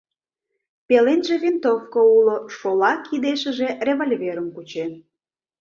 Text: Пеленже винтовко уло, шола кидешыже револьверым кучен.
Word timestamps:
Пеленже 0.87 1.35
винтовко 1.43 1.99
уло, 2.17 2.37
шола 2.55 2.93
кидешыже 3.05 3.69
револьверым 3.87 4.47
кучен. 4.55 4.91